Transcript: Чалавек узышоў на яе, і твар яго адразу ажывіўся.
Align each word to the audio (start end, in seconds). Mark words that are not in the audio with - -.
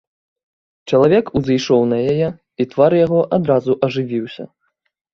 Чалавек 0.89 1.25
узышоў 1.41 1.85
на 1.93 1.97
яе, 2.15 2.27
і 2.65 2.69
твар 2.75 2.91
яго 3.05 3.23
адразу 3.41 3.81
ажывіўся. 3.91 4.43